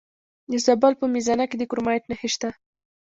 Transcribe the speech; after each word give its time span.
د 0.51 0.53
زابل 0.65 0.93
په 1.01 1.05
میزانه 1.13 1.45
کې 1.49 1.55
د 1.57 1.63
کرومایټ 1.71 2.03
نښې 2.09 2.29
شته. 2.35 2.49